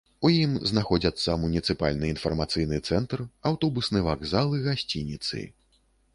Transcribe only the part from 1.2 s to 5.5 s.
муніцыпальны інфармацыйны цэнтр, аўтобусны вакзал і гасцініцы.